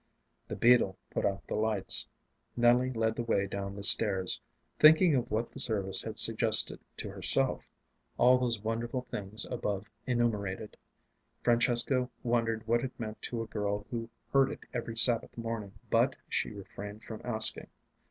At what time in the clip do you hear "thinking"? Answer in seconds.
4.79-5.13